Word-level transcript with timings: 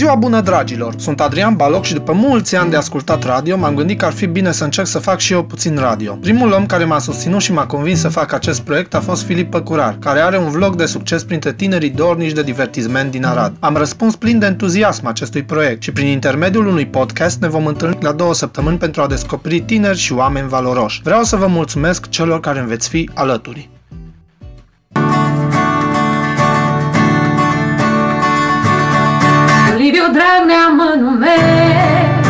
Ziua 0.00 0.14
bună, 0.14 0.40
dragilor! 0.40 0.94
Sunt 0.96 1.20
Adrian 1.20 1.56
Baloc 1.56 1.84
și 1.84 1.94
după 1.94 2.12
mulți 2.12 2.56
ani 2.56 2.70
de 2.70 2.76
ascultat 2.76 3.24
radio, 3.24 3.56
m-am 3.56 3.74
gândit 3.74 3.98
că 3.98 4.04
ar 4.04 4.12
fi 4.12 4.26
bine 4.26 4.52
să 4.52 4.64
încerc 4.64 4.86
să 4.86 4.98
fac 4.98 5.18
și 5.18 5.32
eu 5.32 5.44
puțin 5.44 5.76
radio. 5.76 6.14
Primul 6.20 6.52
om 6.52 6.66
care 6.66 6.84
m-a 6.84 6.98
susținut 6.98 7.40
și 7.40 7.52
m-a 7.52 7.66
convins 7.66 8.00
să 8.00 8.08
fac 8.08 8.32
acest 8.32 8.60
proiect 8.60 8.94
a 8.94 9.00
fost 9.00 9.22
Filip 9.22 9.50
Păcurar, 9.50 9.96
care 9.98 10.20
are 10.20 10.38
un 10.38 10.50
vlog 10.50 10.74
de 10.76 10.86
succes 10.86 11.24
printre 11.24 11.52
tinerii 11.52 11.90
dornici 11.90 12.32
de 12.32 12.42
divertisment 12.42 13.10
din 13.10 13.24
Arad. 13.24 13.52
Am 13.58 13.76
răspuns 13.76 14.16
plin 14.16 14.38
de 14.38 14.46
entuziasm 14.46 15.06
acestui 15.06 15.42
proiect 15.42 15.82
și 15.82 15.92
prin 15.92 16.06
intermediul 16.06 16.66
unui 16.66 16.86
podcast 16.86 17.40
ne 17.40 17.48
vom 17.48 17.66
întâlni 17.66 17.98
la 18.00 18.12
două 18.12 18.34
săptămâni 18.34 18.78
pentru 18.78 19.02
a 19.02 19.06
descoperi 19.06 19.60
tineri 19.60 19.98
și 19.98 20.12
oameni 20.12 20.48
valoroși. 20.48 21.00
Vreau 21.04 21.22
să 21.22 21.36
vă 21.36 21.46
mulțumesc 21.46 22.08
celor 22.08 22.40
care 22.40 22.58
îmi 22.58 22.68
veți 22.68 22.88
fi 22.88 23.10
alături. 23.14 23.79
Liviu 30.00 30.18
Dragnea 30.18 30.66
mă 30.76 30.94
numesc. 31.00 32.24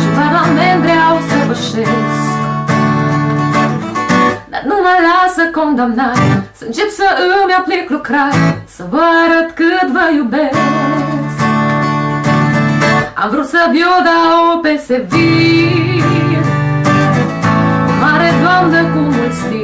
Și 0.00 0.06
parlament 0.18 0.80
vreau 0.82 1.14
să 1.28 1.36
bășesc 1.46 2.22
Dar 4.48 4.62
nu 4.66 4.74
mă 4.84 4.94
lasă 5.06 5.50
condamnat. 5.50 6.16
Să 6.58 6.64
încep 6.66 6.88
să 6.90 7.04
îmi 7.42 7.54
aplic 7.58 7.90
lucrare 7.90 8.64
Să 8.76 8.82
vă 8.90 9.02
arăt 9.24 9.50
cât 9.54 9.88
vă 9.92 10.06
iubesc. 10.16 10.58
Am 13.14 13.30
vrut 13.30 13.46
să 13.46 13.68
viu 13.70 13.92
dau 14.08 14.60
pe 14.60 14.82
sevir 14.86 16.44
Mare 18.00 18.30
doamnă 18.42 18.80
cu 18.92 18.98
mult 18.98 19.32
stil 19.32 19.61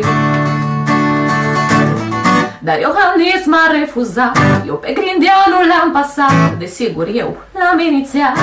dar 2.68 2.78
Iohannis 2.80 3.46
m-a 3.46 3.66
refuzat. 3.78 4.38
Eu 4.66 4.74
pe 4.74 4.92
Grindeanu 4.92 5.58
l-am 5.70 5.90
pasat. 5.92 6.58
Desigur 6.58 7.06
eu 7.14 7.36
l-am 7.58 7.78
inițiat. 7.78 8.36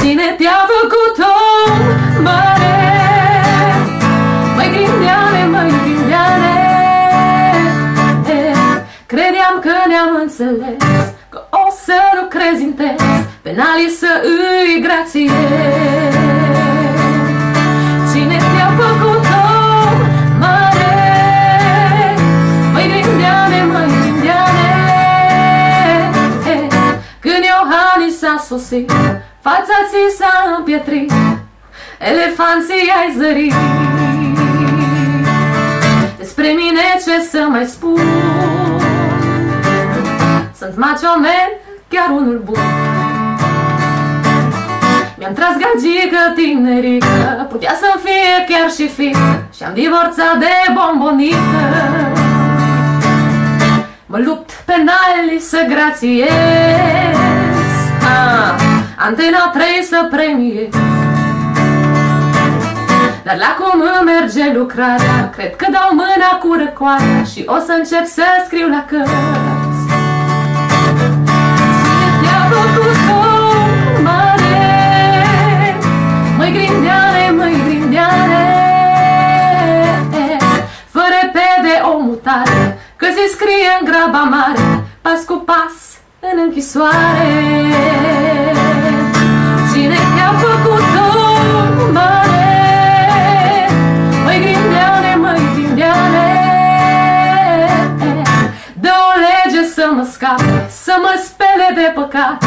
Cine 0.00 0.26
te-a 0.38 0.60
făcut 0.72 1.16
om 1.34 1.72
mare? 2.22 2.76
Măi 4.56 4.68
Grindeane, 4.74 5.44
măi 5.50 5.72
Grindeane 5.82 6.54
Credeam 9.06 9.54
că 9.60 9.74
ne-am 9.88 10.18
înțeles 10.22 11.12
Că 11.28 11.40
o 11.50 11.70
să 11.84 11.98
lucrez 12.20 12.60
intens. 12.60 13.02
Penalii 13.42 13.90
să 14.00 14.10
îi 14.22 14.80
grațiez 14.80 16.23
sosit 28.58 28.90
Fața 29.40 29.76
ți 29.90 30.16
s-a 30.18 30.54
împietrit 30.56 31.12
Elefanții 31.98 32.92
ai 33.00 33.14
zărit. 33.18 33.54
Despre 36.18 36.46
mine 36.46 36.80
ce 37.04 37.20
să 37.30 37.46
mai 37.50 37.64
spun? 37.64 38.00
Sunt 40.58 40.76
macho 40.76 41.12
man, 41.16 41.50
chiar 41.88 42.10
unul 42.10 42.42
bun. 42.44 42.58
Mi-am 45.18 45.32
tras 45.32 45.52
gagică 45.52 46.22
tinerică 46.34 47.46
Putea 47.50 47.74
să-mi 47.80 48.02
fie 48.04 48.54
chiar 48.54 48.70
și 48.70 48.88
fi 48.88 49.16
Și-am 49.56 49.74
divorțat 49.74 50.38
de 50.38 50.54
bombonică. 50.74 51.62
Mă 54.06 54.18
lupt 54.18 54.50
penal 54.64 55.38
să 55.38 55.66
grațiez. 55.68 57.14
ah, 57.18 57.23
Antena 59.04 59.50
3 59.52 59.64
să 59.82 60.08
premiez. 60.10 60.72
Dar 63.22 63.36
la 63.36 63.56
cum 63.58 63.80
îmi 63.80 64.12
merge 64.12 64.52
lucrarea 64.52 65.30
Cred 65.30 65.56
că 65.56 65.66
dau 65.70 65.88
mâna 65.92 66.30
cu 66.42 66.54
răcoarea 66.58 67.22
Și 67.32 67.42
o 67.46 67.58
să 67.66 67.72
încep 67.78 68.06
să 68.06 68.22
scriu 68.46 68.68
la 68.68 68.84
cărți. 68.88 69.12
Cine 71.84 72.08
te-a 72.22 72.42
făcut 72.50 72.98
om 73.10 74.02
mare? 74.02 75.78
Măi 76.36 76.52
grindeane, 76.52 77.30
măi 77.36 77.62
grindeane 77.66 78.44
Fă 80.90 81.02
repede 81.20 81.74
o 81.94 81.98
mutare 81.98 82.78
Că 82.96 83.06
se 83.06 83.24
scrie 83.32 83.70
în 83.80 83.84
graba 83.90 84.22
mare 84.22 84.84
Pas 85.00 85.24
cu 85.24 85.42
pas 85.46 85.74
în 86.20 86.38
închisoare 86.44 87.64
mă 99.94 100.10
scape 100.10 100.66
Să 100.68 100.94
mă 101.02 101.22
spele 101.24 101.68
de 101.74 101.92
păcat 101.94 102.42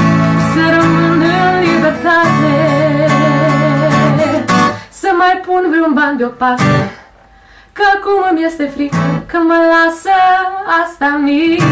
Să 0.53 0.61
rămân 0.75 1.21
în 1.21 1.59
libertate. 1.59 2.55
Să 4.89 5.09
mai 5.17 5.41
pun 5.45 5.63
vreun 5.69 5.93
ban 5.93 6.17
deoparte 6.17 6.91
Că 7.71 7.81
acum 7.95 8.27
îmi 8.31 8.43
este 8.43 8.65
frică 8.65 9.23
Că 9.25 9.37
mă 9.37 9.55
lasă 9.73 10.15
asta 10.83 11.19
mică. 11.23 11.65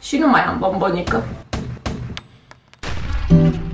Și 0.00 0.18
nu 0.18 0.28
mai 0.28 0.44
am 0.44 0.56
bombonică 0.58 1.22
Thank 3.36 3.56
you. 3.56 3.65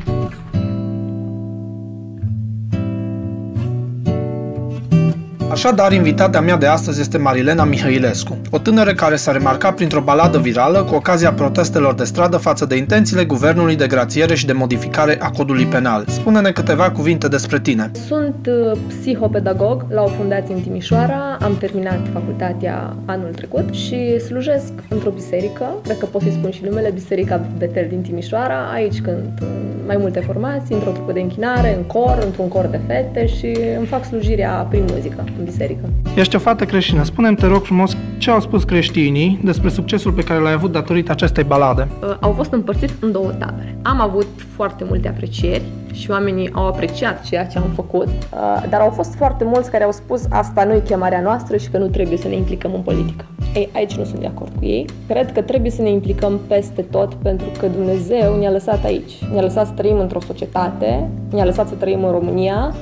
Așadar, 5.53 5.93
invitata 5.93 6.41
mea 6.41 6.57
de 6.57 6.67
astăzi 6.67 7.01
este 7.01 7.19
Marilena 7.19 7.65
Mihailescu, 7.65 8.39
o 8.51 8.59
tânără 8.59 8.93
care 8.95 9.17
s-a 9.17 9.33
remarcat 9.33 9.75
printr-o 9.75 10.01
baladă 10.01 10.39
virală 10.39 10.83
cu 10.83 10.95
ocazia 10.95 11.33
protestelor 11.33 11.95
de 11.95 12.05
stradă 12.05 12.37
față 12.37 12.67
de 12.67 12.77
intențiile 12.77 13.25
guvernului 13.25 13.77
de 13.77 13.87
grațiere 13.87 14.35
și 14.35 14.47
de 14.47 14.53
modificare 14.53 15.17
a 15.21 15.31
codului 15.31 15.65
penal. 15.65 16.05
Spune-ne 16.09 16.51
câteva 16.51 16.91
cuvinte 16.91 17.29
despre 17.29 17.61
tine. 17.61 17.91
Sunt 18.07 18.47
uh, 18.47 18.79
psihopedagog 18.89 19.87
la 19.91 20.03
o 20.03 20.07
fundație 20.07 20.55
în 20.55 20.61
Timișoara, 20.61 21.37
am 21.41 21.57
terminat 21.57 22.01
facultatea 22.13 22.97
anul 23.05 23.31
trecut 23.35 23.75
și 23.75 24.21
slujesc 24.21 24.73
într-o 24.89 25.11
biserică, 25.11 25.65
dacă 25.87 26.07
pot 26.07 26.21
să-i 26.21 26.37
spun 26.39 26.51
și 26.51 26.65
numele, 26.65 26.91
Biserica 26.95 27.47
Betel 27.59 27.87
din 27.89 28.03
Timișoara. 28.03 28.71
Aici 28.75 29.01
cânt 29.01 29.39
uh, 29.43 29.49
mai 29.87 29.97
multe 29.99 30.21
formații, 30.21 30.75
într-o 30.75 30.91
trupă 30.91 31.13
de 31.13 31.21
închinare, 31.21 31.77
în 31.77 31.83
cor, 31.83 32.19
într-un 32.25 32.49
cor 32.49 32.67
de 32.67 32.81
fete 32.87 33.27
și 33.27 33.59
îmi 33.77 33.87
fac 33.87 34.05
slujirea 34.05 34.67
prin 34.71 34.85
muzică 34.91 35.25
în 35.43 35.49
biserică. 35.49 35.81
Ești 36.17 36.37
o 36.37 36.39
fată 36.39 36.65
creștină. 36.65 37.03
Spune-mi, 37.03 37.37
te 37.37 37.47
rog 37.47 37.63
frumos, 37.63 37.97
ce 38.19 38.31
au 38.31 38.41
spus 38.41 38.65
creștinii 38.65 39.41
despre 39.45 39.69
succesul 39.69 40.13
pe 40.13 40.23
care 40.23 40.41
l-ai 40.41 40.53
avut 40.53 40.73
datorită 40.73 41.13
acestei 41.13 41.45
balade? 41.45 41.89
Uh, 42.03 42.17
Au 42.21 42.33
fost 42.33 42.53
împărțiți 42.53 42.95
în 43.01 43.13
două 43.13 43.31
tabere. 43.31 43.77
Am 43.83 44.01
avut 44.01 44.27
foarte 44.57 44.85
multe 44.89 45.09
aprecieri 45.09 45.63
și 45.93 46.11
oamenii 46.11 46.51
au 46.53 46.67
apreciat 46.67 47.25
ceea 47.25 47.47
ce 47.47 47.59
am 47.59 47.71
făcut, 47.75 48.07
uh, 48.07 48.63
dar 48.69 48.81
au 48.81 48.91
fost 48.91 49.15
foarte 49.15 49.45
mulți 49.45 49.71
care 49.71 49.85
au 49.85 49.93
spus 49.93 50.23
asta 50.29 50.65
nu 50.65 50.73
e 50.73 50.83
chemarea 50.87 51.21
noastră 51.21 51.57
și 51.57 51.69
că 51.71 51.79
nu 51.79 51.87
trebuie 51.87 52.19
să 52.19 52.29
ne 52.29 52.35
implicăm 52.35 52.75
în 52.75 52.81
politică. 52.81 53.25
Ei, 53.55 53.69
aici 53.75 53.97
nu 53.97 54.05
sunt 54.05 54.21
de 54.21 54.27
acord 54.27 54.53
cu 54.59 54.65
ei. 54.65 54.85
Cred 55.09 55.33
că 55.33 55.41
trebuie 55.41 55.71
să 55.71 55.83
ne 55.83 55.91
implicăm 55.91 56.41
peste 56.47 56.83
tot 56.83 57.15
pentru 57.15 57.47
că 57.59 57.67
Dumnezeu 57.67 58.39
ne-a 58.39 58.51
lăsat 58.51 58.85
aici. 58.85 59.13
Ne-a 59.33 59.43
lăsat 59.43 59.67
să 59.67 59.73
trăim 59.73 59.99
într-o 59.99 60.21
societate, 60.21 61.09
ne-a 61.33 61.45
lăsat 61.45 61.69
să 61.69 61.75
trăim 61.75 62.05
în 62.05 62.11
România 62.11 62.75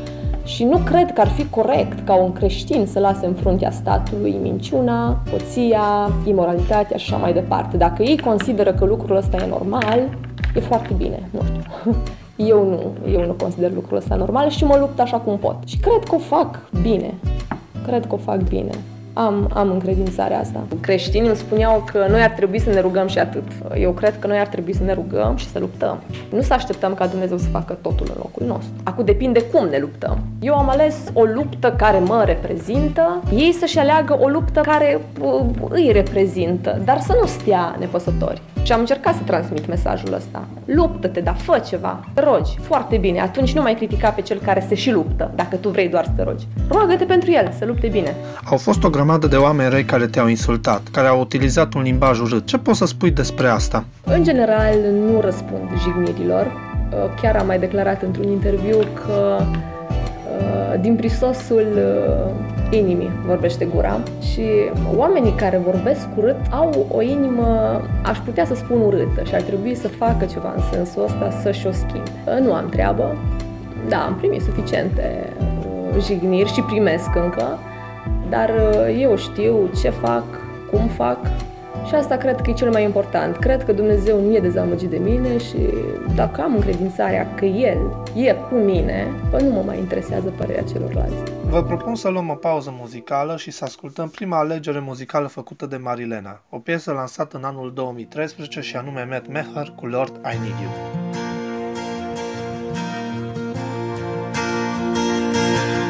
și 0.45 0.65
nu 0.65 0.79
cred 0.79 1.13
că 1.13 1.21
ar 1.21 1.29
fi 1.29 1.49
corect 1.49 2.07
ca 2.07 2.15
un 2.15 2.33
creștin 2.33 2.87
să 2.87 2.99
lase 2.99 3.27
în 3.27 3.35
fruntea 3.35 3.71
statului 3.71 4.37
minciuna, 4.43 5.23
hoția, 5.31 6.13
imoralitatea 6.25 6.97
și 6.97 7.13
așa 7.13 7.23
mai 7.23 7.33
departe. 7.33 7.77
Dacă 7.77 8.03
ei 8.03 8.19
consideră 8.19 8.73
că 8.73 8.85
lucrul 8.85 9.17
ăsta 9.17 9.37
e 9.37 9.49
normal, 9.49 9.99
e 10.55 10.61
foarte 10.61 10.95
bine, 10.97 11.29
nu 11.31 11.41
știu. 11.43 11.95
Eu 12.53 12.69
nu, 12.69 13.11
eu 13.13 13.27
nu 13.27 13.33
consider 13.33 13.73
lucrul 13.73 13.97
ăsta 13.97 14.15
normal 14.15 14.49
și 14.49 14.65
mă 14.65 14.77
lupt 14.81 15.01
așa 15.01 15.17
cum 15.17 15.39
pot. 15.39 15.57
Și 15.67 15.77
cred 15.77 16.05
că 16.09 16.15
o 16.15 16.19
fac 16.19 16.71
bine. 16.83 17.15
Cred 17.87 18.07
că 18.07 18.15
o 18.15 18.17
fac 18.17 18.49
bine. 18.49 18.71
Am, 19.27 19.51
am 19.55 19.71
încredințarea 19.71 20.39
asta. 20.39 20.67
Creștinii 20.81 21.29
îmi 21.29 21.37
spuneau 21.37 21.85
că 21.93 22.07
noi 22.09 22.23
ar 22.23 22.31
trebui 22.31 22.61
să 22.61 22.71
ne 22.71 22.81
rugăm 22.81 23.07
și 23.07 23.19
atât. 23.19 23.43
Eu 23.79 23.93
cred 23.93 24.19
că 24.19 24.27
noi 24.27 24.39
ar 24.39 24.47
trebui 24.47 24.75
să 24.75 24.83
ne 24.83 24.93
rugăm 24.93 25.37
și 25.37 25.49
să 25.49 25.59
luptăm. 25.59 26.03
Nu 26.31 26.41
să 26.41 26.53
așteptăm 26.53 26.95
ca 26.95 27.07
Dumnezeu 27.07 27.39
să 27.39 27.49
facă 27.49 27.73
totul 27.73 28.07
în 28.09 28.15
locul 28.17 28.47
nostru. 28.47 28.71
Acum 28.83 29.05
depinde 29.05 29.43
cum 29.43 29.69
ne 29.69 29.79
luptăm. 29.79 30.19
Eu 30.41 30.55
am 30.55 30.69
ales 30.69 30.97
o 31.13 31.23
luptă 31.23 31.73
care 31.73 31.99
mă 31.99 32.23
reprezintă, 32.27 33.23
ei 33.35 33.53
să-și 33.53 33.79
aleagă 33.79 34.19
o 34.21 34.29
luptă 34.29 34.61
care 34.61 35.01
uh, 35.21 35.41
îi 35.69 35.91
reprezintă, 35.93 36.81
dar 36.85 37.01
să 37.01 37.17
nu 37.21 37.27
stea 37.27 37.77
nepăsători. 37.79 38.43
Și 38.63 38.73
am 38.73 38.81
încercat 38.81 39.15
să 39.15 39.23
transmit 39.27 39.69
mesajul 39.69 40.13
ăsta. 40.13 40.47
Luptă-te, 40.65 41.21
dar 41.21 41.37
fă 41.37 41.63
ceva. 41.69 42.05
Te 42.15 42.21
rogi. 42.21 42.59
Foarte 42.61 42.97
bine. 42.97 43.21
Atunci 43.21 43.55
nu 43.55 43.63
mai 43.63 43.75
critica 43.75 44.11
pe 44.11 44.21
cel 44.23 44.39
care 44.45 44.65
se 44.69 44.75
și 44.75 44.91
luptă, 44.91 45.31
dacă 45.35 45.57
tu 45.57 45.69
vrei 45.69 45.89
doar 45.89 46.05
să 46.05 46.11
te 46.17 46.23
rogi. 46.23 46.47
Roagă-te 46.69 47.05
pentru 47.05 47.31
el, 47.31 47.53
să 47.59 47.65
lupte 47.65 47.89
bine. 47.89 48.15
Au 48.45 48.57
fost 48.57 48.85
o 48.85 48.91
grămadă 48.91 49.09
grămadă 49.11 49.37
de 49.37 49.37
oameni 49.37 49.71
răi 49.71 49.85
care 49.85 50.07
te-au 50.07 50.29
insultat, 50.29 50.83
care 50.91 51.09
au 51.09 51.21
utilizat 51.21 51.75
un 51.75 51.83
limbaj 51.83 52.21
urât. 52.21 52.47
Ce 52.47 52.59
poți 52.59 52.79
să 52.79 52.87
spui 52.87 53.11
despre 53.11 53.47
asta? 53.47 53.85
În 54.05 54.23
general, 54.23 54.75
nu 55.09 55.21
răspund 55.21 55.69
jignirilor. 55.83 56.47
Uh, 56.47 56.97
chiar 57.23 57.37
am 57.37 57.47
mai 57.47 57.59
declarat 57.59 58.03
într-un 58.03 58.31
interviu 58.31 58.79
că 58.79 59.41
uh, 59.41 60.81
din 60.81 60.97
prisosul 60.97 61.67
uh, 61.77 62.60
inimii 62.71 63.11
vorbește 63.27 63.65
gura 63.65 64.01
și 64.33 64.43
oamenii 64.97 65.33
care 65.33 65.63
vorbesc 65.65 66.07
urât 66.17 66.37
au 66.51 66.87
o 66.91 67.03
inimă, 67.03 67.81
aș 68.03 68.19
putea 68.19 68.45
să 68.45 68.55
spun 68.55 68.81
urâtă 68.81 69.23
și 69.23 69.35
ar 69.35 69.41
trebui 69.41 69.75
să 69.75 69.89
facă 69.89 70.25
ceva 70.25 70.55
în 70.57 70.63
sensul 70.73 71.03
ăsta 71.03 71.31
să-și 71.43 71.67
o 71.67 71.73
schimbe. 71.73 72.41
Nu 72.43 72.53
am 72.53 72.69
treabă, 72.69 73.17
da, 73.89 73.97
am 73.97 74.15
primit 74.15 74.43
suficiente 74.43 75.33
jigniri 76.07 76.53
și 76.53 76.63
primesc 76.63 77.15
încă, 77.15 77.59
dar 78.29 78.51
eu 79.01 79.17
știu 79.17 79.71
ce 79.81 79.91
fac, 79.91 80.25
cum 80.71 80.87
fac 80.87 81.19
și 81.87 81.95
asta 81.95 82.17
cred 82.17 82.41
că 82.41 82.51
e 82.51 82.53
cel 82.53 82.71
mai 82.71 82.85
important. 82.85 83.37
Cred 83.37 83.65
că 83.65 83.73
Dumnezeu 83.73 84.21
nu 84.21 84.35
e 84.35 84.41
dezamăgit 84.41 84.91
de 84.91 85.01
mine 85.05 85.39
și 85.39 85.57
dacă 86.15 86.41
am 86.41 86.55
încredințarea 86.55 87.35
că 87.35 87.45
El 87.45 87.79
e 88.15 88.33
cu 88.33 88.55
mine, 88.55 89.07
bă, 89.31 89.41
nu 89.41 89.51
mă 89.51 89.63
mai 89.67 89.79
interesează 89.79 90.33
părerea 90.37 90.63
celorlalți. 90.73 91.40
Vă 91.51 91.63
propun 91.63 91.95
să 91.95 92.09
luăm 92.09 92.29
o 92.29 92.35
pauză 92.35 92.75
muzicală 92.79 93.37
și 93.37 93.51
să 93.51 93.65
ascultăm 93.65 94.09
prima 94.09 94.39
alegere 94.39 94.79
muzicală 94.79 95.27
făcută 95.27 95.67
de 95.67 95.77
Marilena, 95.77 96.43
o 96.51 96.59
piesă 96.59 96.93
lansată 96.93 97.37
în 97.37 97.45
anul 97.45 97.73
2013 97.73 98.61
și 98.61 98.77
anume 98.77 99.07
Matt 99.11 99.29
Meher 99.29 99.73
cu 99.77 99.87
Lord 99.87 100.17
I 100.17 100.39
Need 100.39 100.55
You. 100.63 100.71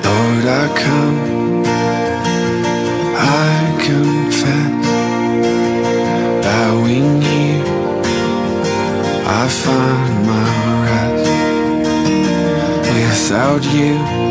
Lord, 0.03 0.45
I 0.45 0.67
come, 0.81 1.67
I 3.15 3.61
confess 3.85 4.87
bowing 6.45 7.23
here 7.23 7.65
I 9.27 9.49
find 9.49 10.27
my 10.27 10.49
rest 10.85 11.29
Without 12.95 13.65
you 13.65 14.30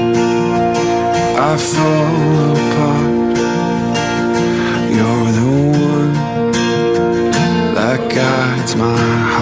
I 1.51 1.57
fall 1.57 2.56
apart. 2.62 3.38
You're 4.96 5.31
the 5.40 5.48
one 5.90 6.13
that 7.74 8.00
guides 8.13 8.74
my 8.75 9.04
heart 9.34 9.38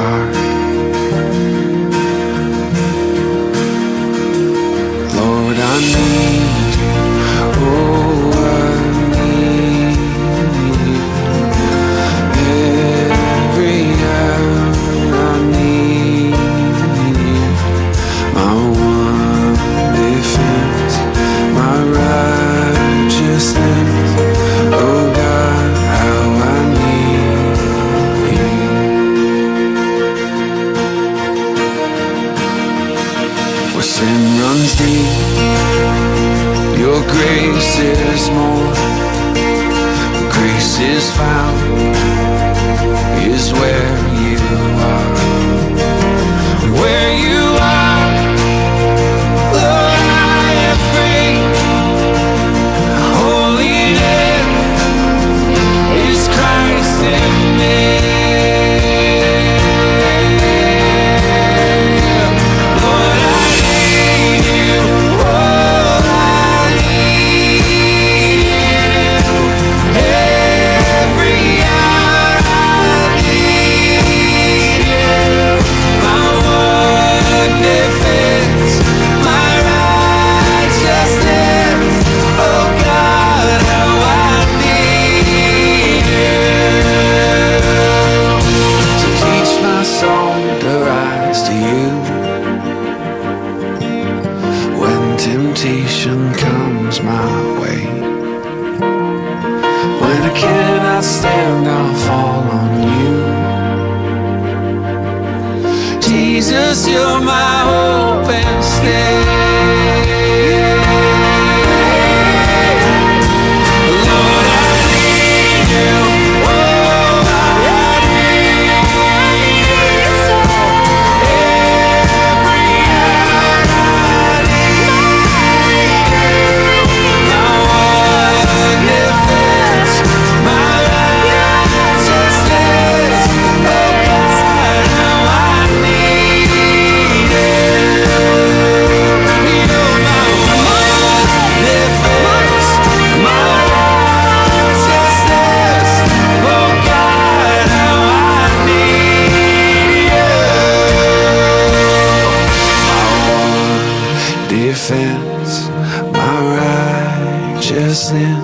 Defense, 155.28 155.70
my 156.14 157.54
righteousness. 157.54 158.40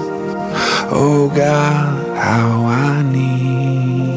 Oh 0.91 1.31
God, 1.33 2.17
how 2.17 2.65
I 2.65 3.01
need 3.03 4.12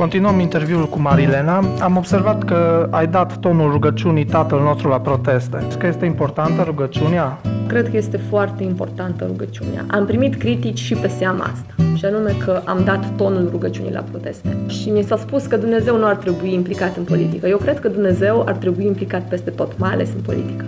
Continuăm 0.00 0.38
interviul 0.38 0.88
cu 0.88 1.00
Marilena. 1.00 1.64
Am 1.80 1.96
observat 1.96 2.44
că 2.44 2.88
ai 2.90 3.06
dat 3.06 3.36
tonul 3.36 3.70
rugăciunii 3.70 4.24
Tatăl 4.24 4.60
nostru 4.60 4.88
la 4.88 5.00
proteste. 5.00 5.56
Crezi 5.56 5.78
că 5.78 5.86
este 5.86 6.04
importantă 6.04 6.62
rugăciunea? 6.62 7.38
Cred 7.66 7.90
că 7.90 7.96
este 7.96 8.16
foarte 8.16 8.62
importantă 8.62 9.24
rugăciunea. 9.26 9.84
Am 9.90 10.06
primit 10.06 10.34
critici 10.34 10.78
și 10.78 10.94
pe 10.94 11.08
seama 11.08 11.44
asta, 11.44 11.74
și 11.94 12.04
anume 12.04 12.34
că 12.44 12.60
am 12.64 12.84
dat 12.84 13.12
tonul 13.16 13.48
rugăciunii 13.50 13.92
la 13.92 14.04
proteste. 14.10 14.56
Și 14.66 14.88
mi 14.90 15.02
s-a 15.02 15.16
spus 15.16 15.46
că 15.46 15.56
Dumnezeu 15.56 15.96
nu 15.96 16.06
ar 16.06 16.16
trebui 16.16 16.54
implicat 16.54 16.96
în 16.96 17.04
politică. 17.04 17.46
Eu 17.46 17.56
cred 17.56 17.80
că 17.80 17.88
Dumnezeu 17.88 18.44
ar 18.46 18.54
trebui 18.54 18.86
implicat 18.86 19.22
peste 19.22 19.50
tot, 19.50 19.78
mai 19.78 19.90
ales 19.90 20.08
în 20.14 20.20
politică. 20.20 20.64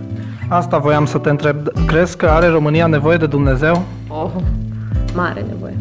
Asta 0.49 0.79
voiam 0.79 1.07
să 1.07 1.19
te 1.19 1.31
întreb. 1.31 1.57
Crezi 1.87 2.17
că 2.17 2.27
are 2.27 2.47
România 2.47 2.87
nevoie 2.87 3.17
de 3.17 3.27
Dumnezeu? 3.27 3.83
Oh, 4.09 4.31
mare 5.15 5.45
nevoie. 5.49 5.77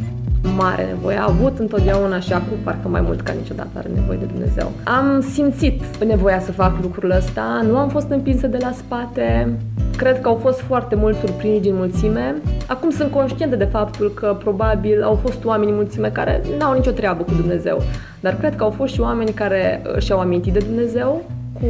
Mare 0.58 0.86
nevoie. 0.86 1.18
A 1.18 1.26
avut 1.28 1.60
întotdeauna 1.60 2.20
și 2.20 2.34
acum 2.34 2.58
parcă 2.64 2.88
mai 2.88 3.02
mult 3.02 3.22
ca 3.22 3.32
niciodată 3.32 3.70
are 3.78 3.90
nevoie 3.94 4.18
de 4.18 4.26
Dumnezeu. 4.26 4.72
Am 4.84 5.22
simțit 5.32 6.04
nevoia 6.06 6.40
să 6.40 6.52
fac 6.52 6.78
lucrul 6.82 7.10
ăsta, 7.12 7.66
nu 7.70 7.78
am 7.78 7.90
fost 7.90 8.10
împinsă 8.10 8.48
de 8.48 8.58
la 8.62 8.72
spate. 8.72 9.58
cred 9.98 10.22
că 10.22 10.28
au 10.28 10.36
fost 10.36 10.60
foarte 10.60 10.96
mult 10.96 11.18
surprinși 11.18 11.60
din 11.60 11.76
mulțime. 11.76 12.36
Acum 12.68 12.90
sunt 12.90 13.12
conștientă 13.12 13.56
de 13.56 13.64
faptul 13.64 14.12
că 14.14 14.38
probabil 14.44 15.04
au 15.04 15.16
fost 15.16 15.46
oameni 15.46 15.70
în 15.70 15.76
mulțime 15.76 16.10
care 16.10 16.42
n-au 16.58 16.74
nicio 16.74 16.92
treabă 16.92 17.24
cu 17.24 17.34
Dumnezeu, 17.34 17.82
dar 18.20 18.36
cred 18.36 18.56
că 18.56 18.64
au 18.64 18.70
fost 18.70 18.94
și 18.94 19.02
oameni 19.02 19.32
care 19.32 19.82
uh, 19.86 20.02
și-au 20.02 20.20
amintit 20.20 20.54
de 20.54 20.60
Dumnezeu 20.60 21.22
cu, 21.54 21.68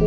cu 0.00 0.06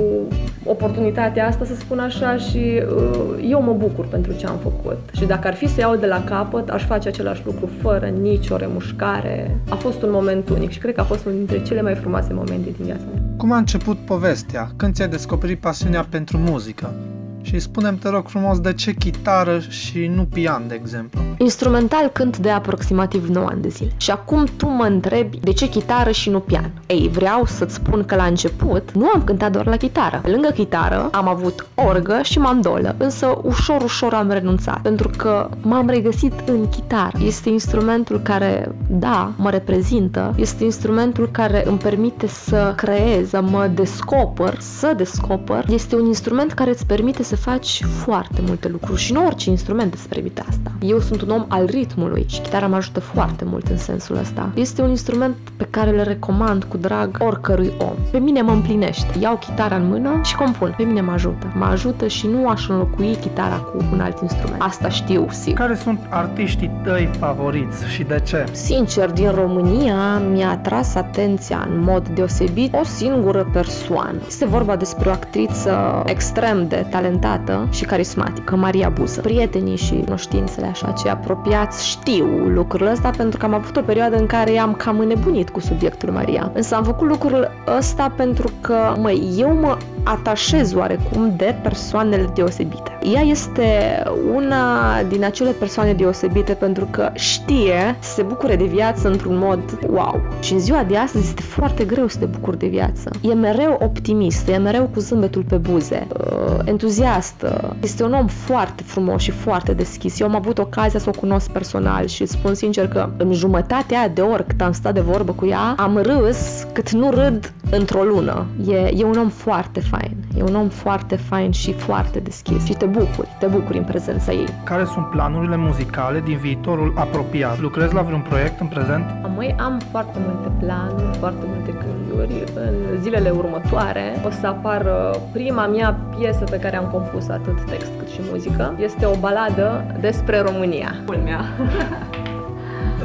oportunitatea 0.65 1.47
asta, 1.47 1.65
să 1.65 1.75
spun 1.75 1.99
așa, 1.99 2.37
și 2.37 2.57
uh, 2.57 3.47
eu 3.49 3.61
mă 3.61 3.73
bucur 3.73 4.05
pentru 4.05 4.33
ce 4.33 4.45
am 4.45 4.57
făcut. 4.57 4.99
Și 5.13 5.25
dacă 5.25 5.47
ar 5.47 5.53
fi 5.53 5.67
să 5.67 5.79
iau 5.79 5.95
de 5.95 6.05
la 6.05 6.23
capăt, 6.23 6.69
aș 6.69 6.85
face 6.85 7.07
același 7.07 7.41
lucru 7.45 7.69
fără 7.81 8.05
nicio 8.05 8.55
remușcare. 8.55 9.57
A 9.69 9.75
fost 9.75 10.01
un 10.01 10.09
moment 10.11 10.49
unic 10.49 10.69
și 10.69 10.79
cred 10.79 10.93
că 10.93 11.01
a 11.01 11.03
fost 11.03 11.25
unul 11.25 11.37
dintre 11.37 11.61
cele 11.61 11.81
mai 11.81 11.95
frumoase 11.95 12.33
momente 12.33 12.69
din 12.69 12.85
viața 12.85 13.03
mea. 13.13 13.21
Cum 13.37 13.51
a 13.51 13.57
început 13.57 13.97
povestea? 13.97 14.69
Când 14.75 14.93
ți-ai 14.93 15.07
descoperit 15.07 15.59
pasiunea 15.59 16.07
pentru 16.09 16.37
muzică? 16.37 16.93
Și 17.41 17.59
spunem 17.59 17.97
te 17.97 18.09
rog 18.09 18.27
frumos, 18.27 18.59
de 18.59 18.73
ce 18.73 18.93
chitară 18.93 19.59
și 19.59 20.07
nu 20.07 20.23
pian, 20.23 20.63
de 20.67 20.75
exemplu? 20.75 21.21
Instrumental 21.37 22.07
cânt 22.07 22.37
de 22.37 22.49
aproximativ 22.49 23.27
9 23.27 23.47
ani 23.47 23.61
de 23.61 23.67
zile. 23.67 23.91
Și 23.97 24.11
acum 24.11 24.45
tu 24.57 24.67
mă 24.67 24.83
întrebi 24.83 25.37
de 25.37 25.51
ce 25.51 25.69
chitară 25.69 26.11
și 26.11 26.29
nu 26.29 26.39
pian. 26.39 26.71
Ei, 26.85 27.09
vreau 27.13 27.45
să-ți 27.45 27.73
spun 27.73 28.03
că 28.05 28.15
la 28.15 28.25
început 28.25 28.91
nu 28.91 29.09
am 29.13 29.23
cântat 29.23 29.51
doar 29.51 29.65
la 29.65 29.77
chitară. 29.77 30.19
Pe 30.23 30.29
lângă 30.29 30.49
chitară 30.49 31.09
am 31.11 31.27
avut 31.27 31.65
orgă 31.75 32.19
și 32.23 32.39
mandolă, 32.39 32.95
însă 32.97 33.39
ușor, 33.43 33.81
ușor 33.81 34.13
am 34.13 34.29
renunțat, 34.29 34.81
pentru 34.81 35.09
că 35.17 35.49
m-am 35.61 35.89
regăsit 35.89 36.33
în 36.45 36.69
chitară. 36.69 37.17
Este 37.25 37.49
instrumentul 37.49 38.19
care, 38.19 38.75
da, 38.89 39.31
mă 39.37 39.49
reprezintă, 39.49 40.33
este 40.35 40.63
instrumentul 40.63 41.29
care 41.31 41.67
îmi 41.67 41.77
permite 41.77 42.27
să 42.27 42.73
creez, 42.75 43.29
să 43.31 43.41
mă 43.41 43.69
descoper, 43.75 44.57
să 44.59 44.93
descoper. 44.97 45.65
Este 45.69 45.95
un 45.95 46.05
instrument 46.05 46.51
care 46.51 46.69
îți 46.69 46.85
permite 46.85 47.23
să 47.31 47.37
faci 47.37 47.83
foarte 47.83 48.41
multe 48.45 48.67
lucruri 48.67 48.99
și 49.01 49.13
nu 49.13 49.25
orice 49.25 49.49
instrument 49.49 49.93
îți 49.93 50.07
permite 50.07 50.43
asta. 50.49 50.71
Eu 50.79 50.99
sunt 50.99 51.21
un 51.21 51.29
om 51.29 51.45
al 51.47 51.65
ritmului 51.65 52.25
și 52.29 52.41
chitara 52.41 52.67
mă 52.67 52.75
ajută 52.75 52.99
foarte 52.99 53.45
mult 53.45 53.67
în 53.67 53.77
sensul 53.77 54.17
ăsta. 54.17 54.49
Este 54.53 54.81
un 54.81 54.89
instrument 54.89 55.35
pe 55.57 55.67
care 55.69 55.91
le 55.91 56.03
recomand 56.03 56.63
cu 56.63 56.77
drag 56.77 57.17
oricărui 57.19 57.73
om. 57.79 57.93
Pe 58.11 58.17
mine 58.17 58.41
mă 58.41 58.51
împlinește. 58.51 59.19
Iau 59.19 59.37
chitara 59.37 59.75
în 59.75 59.87
mână 59.87 60.19
și 60.23 60.35
compun. 60.35 60.73
Pe 60.77 60.83
mine 60.83 61.01
mă 61.01 61.11
ajută. 61.11 61.51
Mă 61.55 61.65
ajută 61.65 62.07
și 62.07 62.27
nu 62.27 62.47
aș 62.47 62.67
înlocui 62.67 63.15
chitara 63.21 63.55
cu 63.55 63.77
un 63.91 63.99
alt 63.99 64.21
instrument. 64.21 64.61
Asta 64.61 64.89
știu, 64.89 65.27
sigur. 65.29 65.59
Care 65.59 65.75
sunt 65.75 65.99
artiștii 66.09 66.71
tăi 66.83 67.09
favoriți 67.19 67.85
și 67.87 68.03
de 68.03 68.21
ce? 68.25 68.45
Sincer, 68.51 69.11
din 69.11 69.31
România 69.31 70.17
mi-a 70.17 70.49
atras 70.49 70.95
atenția 70.95 71.67
în 71.71 71.83
mod 71.83 72.07
deosebit 72.07 72.73
o 72.73 72.83
singură 72.83 73.49
persoană. 73.53 74.19
Este 74.27 74.45
vorba 74.45 74.75
despre 74.75 75.09
o 75.09 75.11
actriță 75.11 76.03
extrem 76.05 76.67
de 76.67 76.85
talentată 76.89 77.19
talentată 77.21 77.67
și 77.71 77.85
carismatică, 77.85 78.55
Maria 78.55 78.89
Buză. 78.89 79.21
Prietenii 79.21 79.75
și 79.75 80.01
cunoștințele 80.05 80.65
așa, 80.65 80.91
cei 80.91 81.11
apropiați 81.11 81.87
știu 81.87 82.25
lucrul 82.25 82.87
ăsta 82.87 83.09
pentru 83.17 83.37
că 83.37 83.45
am 83.45 83.53
avut 83.53 83.77
o 83.77 83.81
perioadă 83.81 84.17
în 84.17 84.25
care 84.25 84.51
i-am 84.51 84.73
cam 84.73 84.99
înnebunit 84.99 85.49
cu 85.49 85.59
subiectul 85.59 86.11
Maria. 86.11 86.51
Însă 86.53 86.75
am 86.75 86.83
făcut 86.83 87.07
lucrul 87.07 87.51
ăsta 87.77 88.13
pentru 88.15 88.51
că, 88.61 88.93
măi, 88.97 89.33
eu 89.37 89.53
mă 89.59 89.77
atașez 90.03 90.73
oarecum 90.73 91.33
de 91.37 91.55
persoanele 91.63 92.29
deosebite. 92.33 92.99
Ea 93.13 93.21
este 93.21 94.03
una 94.33 95.03
din 95.03 95.23
acele 95.23 95.51
persoane 95.51 95.93
deosebite 95.93 96.53
pentru 96.53 96.87
că 96.91 97.09
știe 97.13 97.95
să 97.99 98.13
se 98.13 98.21
bucure 98.21 98.55
de 98.55 98.65
viață 98.65 99.07
într-un 99.07 99.37
mod 99.37 99.59
wow. 99.89 100.21
Și 100.39 100.53
în 100.53 100.59
ziua 100.59 100.83
de 100.83 100.97
astăzi 100.97 101.27
este 101.27 101.41
foarte 101.41 101.83
greu 101.83 102.07
să 102.07 102.17
te 102.17 102.25
bucuri 102.25 102.57
de 102.57 102.67
viață. 102.67 103.09
E 103.21 103.33
mereu 103.33 103.77
optimist, 103.81 104.47
e 104.47 104.57
mereu 104.57 104.89
cu 104.93 104.99
zâmbetul 104.99 105.43
pe 105.43 105.55
buze, 105.55 106.07
uh, 106.17 106.59
entuziastă. 106.63 107.75
Este 107.83 108.03
un 108.03 108.13
om 108.13 108.27
foarte 108.27 108.83
frumos 108.83 109.21
și 109.21 109.31
foarte 109.31 109.73
deschis. 109.73 110.19
Eu 110.19 110.27
am 110.27 110.35
avut 110.35 110.57
ocazia 110.57 110.99
să 110.99 111.09
o 111.15 111.19
cunosc 111.19 111.49
personal 111.49 112.05
și 112.05 112.25
spun 112.25 112.53
sincer 112.53 112.87
că 112.87 113.09
în 113.17 113.33
jumătatea 113.33 114.09
de 114.09 114.21
ori 114.21 114.45
cât 114.47 114.61
am 114.61 114.71
stat 114.71 114.93
de 114.93 114.99
vorbă 114.99 115.31
cu 115.31 115.45
ea, 115.45 115.75
am 115.77 115.97
râs 115.97 116.67
cât 116.73 116.91
nu 116.91 117.09
râd 117.09 117.53
într-o 117.71 118.03
lună. 118.03 118.45
E, 118.67 118.91
e 118.97 119.03
un 119.03 119.17
om 119.17 119.29
foarte 119.29 119.79
fain. 119.91 120.15
E 120.37 120.43
un 120.43 120.55
om 120.55 120.69
foarte 120.69 121.15
fain 121.15 121.51
și 121.51 121.73
foarte 121.73 122.19
deschis 122.19 122.65
și 122.65 122.73
te 122.73 122.85
bucuri, 122.85 123.27
te 123.39 123.45
bucuri 123.45 123.77
în 123.77 123.83
prezența 123.83 124.31
ei. 124.31 124.47
Care 124.63 124.85
sunt 124.85 125.05
planurile 125.09 125.55
muzicale 125.55 126.19
din 126.19 126.37
viitorul 126.37 126.93
apropiat? 126.95 127.59
Lucrezi 127.59 127.93
la 127.93 128.01
vreun 128.01 128.21
proiect 128.29 128.59
în 128.59 128.67
prezent? 128.67 129.05
Măi, 129.35 129.55
am 129.59 129.81
foarte 129.91 130.17
multe 130.25 130.51
planuri, 130.59 131.17
foarte 131.17 131.45
multe 131.47 131.71
gânduri. 131.71 132.43
În 132.55 133.01
zilele 133.01 133.29
următoare 133.29 134.21
o 134.25 134.29
să 134.29 134.47
apară 134.47 135.15
prima 135.31 135.67
mea 135.67 135.99
piesă 136.17 136.43
pe 136.43 136.59
care 136.59 136.75
am 136.77 136.85
compus 136.85 137.29
atât 137.29 137.65
text 137.69 137.91
cât 137.97 138.07
și 138.07 138.19
muzică. 138.31 138.75
Este 138.79 139.05
o 139.05 139.15
baladă 139.19 139.85
despre 139.99 140.39
România. 140.39 140.95
Culmea. 141.05 141.41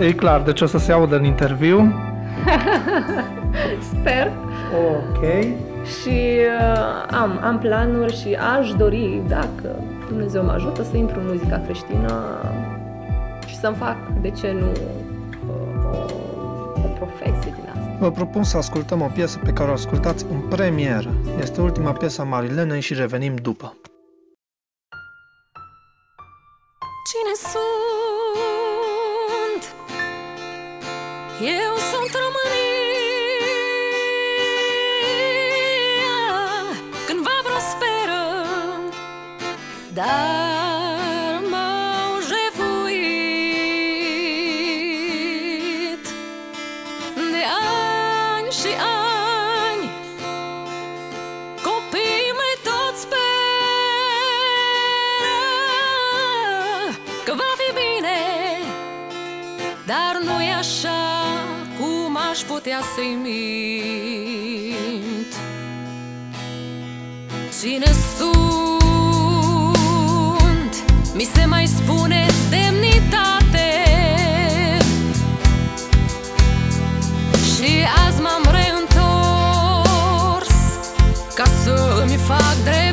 E 0.01 0.13
clar, 0.13 0.41
deci 0.41 0.61
o 0.61 0.67
să 0.67 0.79
se 0.79 0.93
audă 0.93 1.17
în 1.17 1.25
interviu. 1.25 1.95
Sper. 3.93 4.31
Ok. 4.89 5.25
Și 5.87 6.39
uh, 6.61 7.07
am, 7.11 7.41
am 7.43 7.59
planuri 7.59 8.17
și 8.17 8.35
aș 8.35 8.73
dori, 8.73 9.23
dacă 9.29 9.83
Dumnezeu 10.09 10.45
mă 10.45 10.53
ajută, 10.53 10.83
să 10.83 10.97
intru 10.97 11.21
în 11.21 11.27
muzica 11.27 11.61
creștină 11.65 12.41
și 13.47 13.57
să-mi 13.57 13.77
fac, 13.77 13.97
de 14.21 14.31
ce 14.31 14.53
nu, 14.53 14.71
uh, 14.71 14.79
o, 15.93 15.97
o 16.85 16.89
profesie 16.99 17.55
din 17.55 17.65
asta. 17.69 17.97
Vă 17.99 18.11
propun 18.11 18.43
să 18.43 18.57
ascultăm 18.57 19.03
o 19.03 19.11
piesă 19.15 19.41
pe 19.45 19.51
care 19.51 19.71
o 19.71 19.73
ascultați 19.73 20.27
în 20.31 20.41
premieră. 20.41 21.11
Este 21.41 21.61
ultima 21.61 21.93
piesă 21.93 22.21
a 22.21 22.25
Marilenei 22.25 22.81
și 22.81 22.95
revenim 22.95 23.35
după. 23.35 23.77
Cine 27.11 27.35
sunt? 27.53 27.75
Eu 31.41 31.75
sunt 31.91 32.11
România 32.13 32.46
Dar 39.97 41.41
m-au 41.51 42.13
jefuit 42.21 42.45
De 47.33 47.43
ani 48.37 48.51
și 48.51 48.73
ani 49.73 49.91
Copiii 51.63 52.33
mei 52.41 52.57
tot 52.63 52.95
speră 52.97 53.17
Că 57.25 57.33
va 57.35 57.51
fi 57.57 57.73
bine 57.75 58.19
Dar 59.87 60.21
nu 60.25 60.43
e 60.43 60.53
așa 60.53 61.05
cum 61.81 62.17
aș 62.31 62.39
putea 62.39 62.81
să-i 62.95 63.19
mint 63.23 65.35
Cine 67.61 67.93
sunt? 68.17 68.86
Mi 71.17 71.29
se 71.35 71.45
mai 71.45 71.67
spune 71.67 72.27
demnitate. 72.51 73.69
Și 77.33 77.87
azi 78.07 78.21
m-am 78.21 78.43
reîntors 78.51 79.29
Ca 81.35 81.45
să-mi 81.65 82.17
fac 82.17 82.55
dreptate 82.65 82.86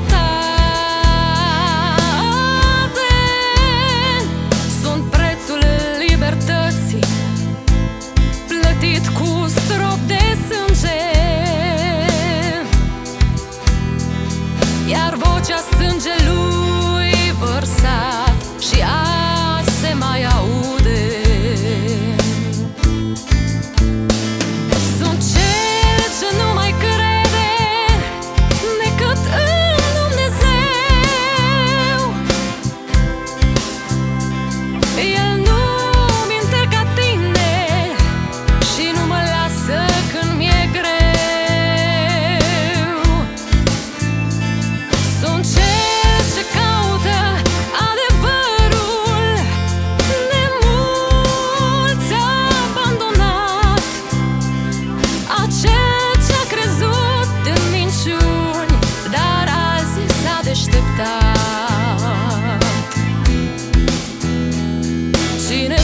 seen 65.54 65.72
it. 65.72 65.83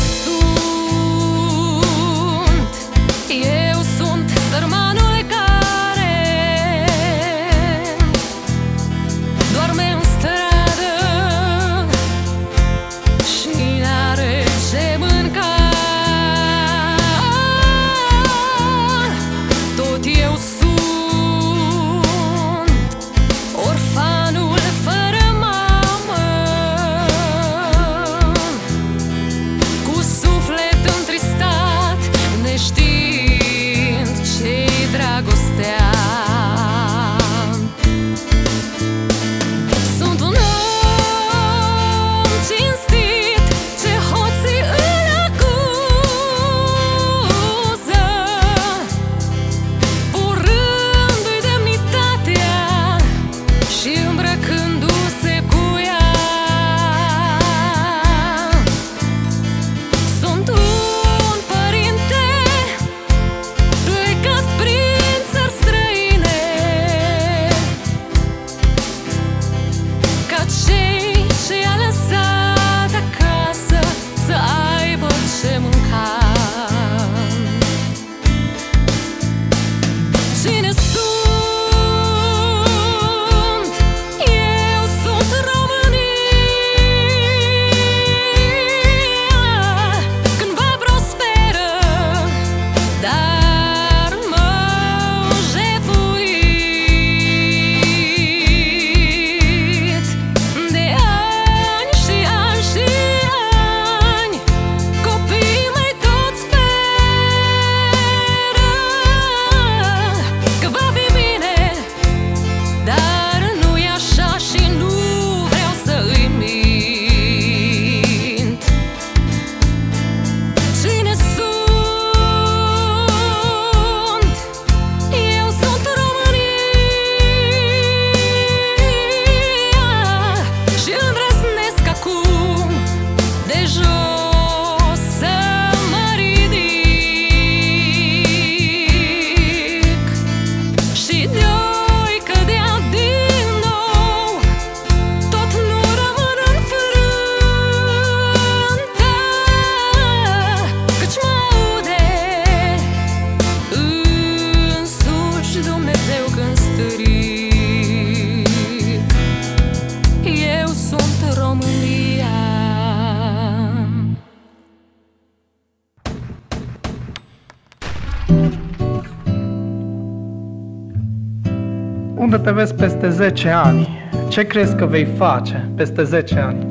Te 172.43 172.51
vezi 172.51 172.73
peste 172.73 173.09
10 173.09 173.49
ani? 173.49 173.87
Ce 174.29 174.43
crezi 174.43 174.75
că 174.75 174.85
vei 174.85 175.05
face 175.05 175.69
peste 175.75 176.03
10 176.03 176.39
ani? 176.39 176.65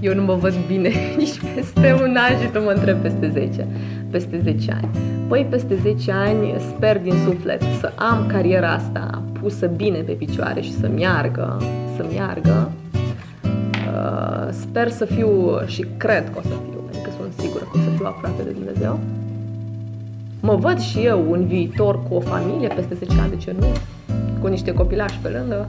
Eu 0.00 0.14
nu 0.14 0.22
mă 0.22 0.34
văd 0.34 0.54
bine 0.66 0.88
nici 1.18 1.40
peste 1.54 1.96
un 2.02 2.16
an 2.16 2.40
și 2.40 2.48
tu 2.52 2.62
mă 2.62 2.70
întreb 2.70 2.96
peste 2.96 3.30
10. 3.32 3.66
Peste 4.10 4.40
10 4.42 4.72
ani. 4.72 4.88
Păi 5.28 5.46
peste 5.50 5.74
10 5.82 6.12
ani 6.12 6.54
sper 6.76 6.98
din 6.98 7.14
suflet 7.24 7.62
să 7.80 7.92
am 7.96 8.26
cariera 8.26 8.70
asta 8.70 9.22
pusă 9.40 9.66
bine 9.66 9.98
pe 9.98 10.12
picioare 10.12 10.60
și 10.60 10.72
să 10.72 10.88
meargă, 10.94 11.56
să 11.96 12.06
meargă. 12.12 12.70
Uh, 13.44 14.48
sper 14.50 14.88
să 14.88 15.04
fiu 15.04 15.60
și 15.66 15.86
cred 15.96 16.30
că 16.30 16.38
o 16.38 16.42
să 16.42 16.54
fiu, 16.70 16.80
adică 16.88 17.10
sunt 17.20 17.32
sigură 17.38 17.64
că 17.64 17.78
o 17.78 17.80
să 17.82 17.96
fiu 17.96 18.06
aproape 18.06 18.42
de 18.42 18.50
Dumnezeu. 18.50 18.98
Mă 20.40 20.54
văd 20.54 20.78
și 20.78 20.98
eu 20.98 21.24
un 21.30 21.46
viitor 21.46 22.02
cu 22.08 22.14
o 22.14 22.20
familie 22.20 22.68
peste 22.68 22.94
10 22.94 23.20
ani, 23.20 23.30
de 23.30 23.36
ce 23.36 23.54
nu? 23.58 23.66
Cu 24.40 24.46
niște 24.46 24.72
copilași 24.72 25.18
pe 25.22 25.28
lângă. 25.28 25.68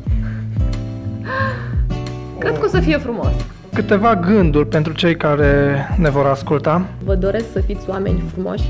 Cred 2.38 2.58
că 2.58 2.66
o 2.66 2.68
să 2.68 2.80
fie 2.80 2.98
frumos. 2.98 3.32
Câteva 3.74 4.16
gânduri 4.16 4.68
pentru 4.68 4.94
cei 4.94 5.18
care 5.18 5.76
ne 5.98 6.10
vor 6.10 6.26
asculta. 6.26 6.86
Vă 7.04 7.16
doresc 7.16 7.52
să 7.52 7.60
fiți 7.60 7.90
oameni 7.90 8.24
frumoși, 8.32 8.70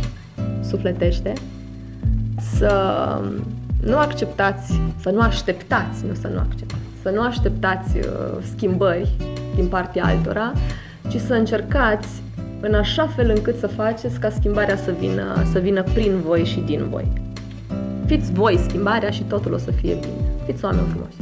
sufletește, 0.64 1.34
să 2.58 2.74
nu 3.84 3.98
acceptați, 3.98 4.80
să 5.00 5.10
nu 5.10 5.22
așteptați, 5.22 6.06
nu 6.08 6.14
să 6.14 6.28
nu 6.28 6.40
acceptați, 6.40 6.82
să 7.02 7.10
nu 7.10 7.22
așteptați 7.22 7.98
uh, 7.98 8.04
schimbări 8.56 9.10
din 9.56 9.68
partea 9.68 10.06
altora, 10.06 10.54
ci 11.10 11.16
să 11.16 11.34
încercați 11.34 12.08
în 12.60 12.74
așa 12.74 13.08
fel 13.16 13.32
încât 13.36 13.58
să 13.58 13.68
faceți 13.68 14.20
ca 14.20 14.30
schimbarea 14.30 14.76
să 14.76 14.94
vină, 15.00 15.44
să 15.52 15.60
vină 15.60 15.84
prin 15.84 16.22
voi 16.26 16.46
și 16.46 16.60
din 16.60 16.88
voi. 16.90 17.31
Fiți 18.12 18.34
voi 18.34 18.58
schimbarea 18.58 19.10
și 19.10 19.24
totul 19.24 19.54
o 19.54 19.58
să 19.58 19.72
fie 19.72 19.94
bine. 19.94 20.14
Fiți 20.46 20.66
oameni 20.66 20.88
frumoși. 20.88 21.16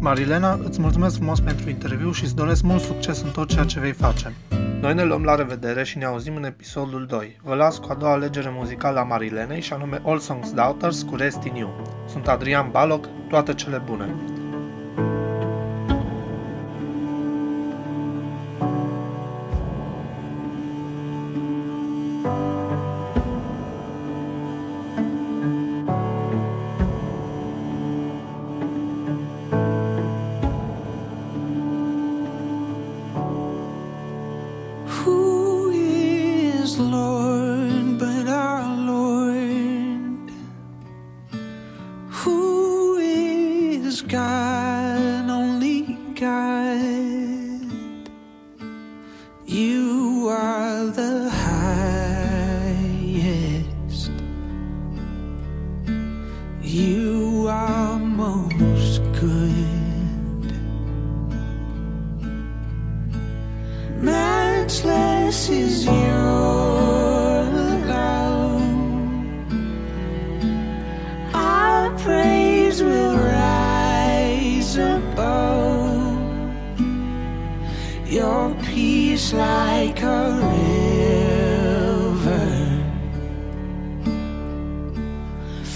Marilena, 0.00 0.58
îți 0.64 0.80
mulțumesc 0.80 1.16
frumos 1.16 1.40
pentru 1.40 1.68
interviu 1.68 2.12
și 2.12 2.24
îți 2.24 2.34
doresc 2.34 2.62
mult 2.62 2.80
succes 2.80 3.22
în 3.22 3.30
tot 3.30 3.48
ceea 3.48 3.64
ce 3.64 3.80
vei 3.80 3.92
face. 3.92 4.32
Noi 4.80 4.94
ne 4.94 5.04
luăm 5.04 5.22
la 5.22 5.34
revedere 5.34 5.84
și 5.84 5.98
ne 5.98 6.04
auzim 6.04 6.36
în 6.36 6.44
episodul 6.44 7.06
2. 7.06 7.40
Vă 7.42 7.54
las 7.54 7.78
cu 7.78 7.86
a 7.90 7.94
doua 7.94 8.12
alegere 8.12 8.52
muzicală 8.52 8.98
a 8.98 9.02
Marilenei 9.02 9.60
și 9.60 9.72
anume 9.72 10.02
All 10.04 10.18
Songs 10.18 10.52
Daughters 10.52 11.02
cu 11.02 11.16
Rest 11.16 11.42
in 11.42 11.54
You. 11.54 12.04
Sunt 12.08 12.28
Adrian 12.28 12.68
Baloc, 12.70 13.08
toate 13.28 13.54
cele 13.54 13.82
bune! 13.86 14.14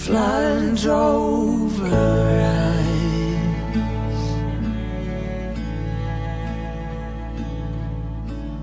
Floods 0.03 0.85
over 0.85 1.87
us. 1.87 2.83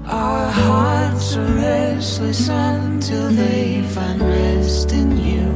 Our 0.05 0.51
hearts 0.51 1.37
are 1.37 1.53
restless 1.55 2.49
until 2.49 3.29
they 3.29 3.81
find 3.93 4.19
rest 4.21 4.91
in 4.91 5.17
you. 5.17 5.49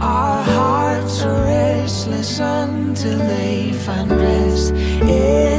Our 0.00 0.42
hearts 0.42 1.22
are 1.22 1.44
restless 1.44 2.40
until 2.40 3.18
they 3.18 3.72
find 3.84 4.10
rest 4.10 4.72
in 4.72 5.51